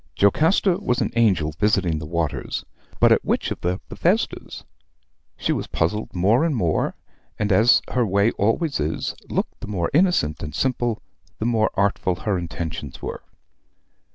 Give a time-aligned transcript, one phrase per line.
[0.15, 2.65] "Jocasta was an angel visiting the waters;
[2.99, 4.63] but at which of the Bethesdas?
[5.37, 6.95] She was puzzled more and more;
[7.37, 11.03] and, as her way always is, looked the more innocent and simple,
[11.37, 13.21] the more artful her intentions were.